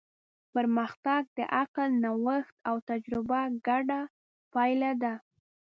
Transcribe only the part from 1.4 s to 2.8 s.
عقل، نوښت او